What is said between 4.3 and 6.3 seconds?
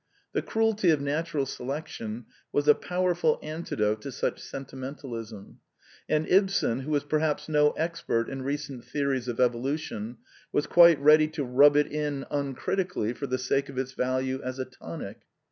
sentimentalism; and